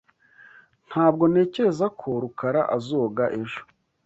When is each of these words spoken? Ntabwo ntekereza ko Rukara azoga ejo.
Ntabwo 0.89 1.23
ntekereza 1.31 1.85
ko 1.99 2.07
Rukara 2.21 2.61
azoga 2.75 3.23
ejo. 3.41 3.61